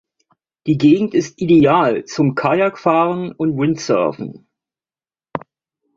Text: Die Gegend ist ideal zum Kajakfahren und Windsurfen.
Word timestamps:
Die 0.65 0.79
Gegend 0.79 1.13
ist 1.13 1.39
ideal 1.39 2.05
zum 2.05 2.33
Kajakfahren 2.33 3.31
und 3.33 3.55
Windsurfen. 3.59 4.47